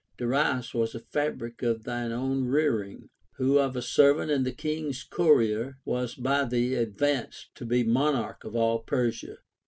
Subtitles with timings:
[0.17, 4.51] Darius was a fabric of thy own rearing, who of a ser vant and the
[4.51, 9.37] king's courier was by thee advanced to be mon arch of all Persia.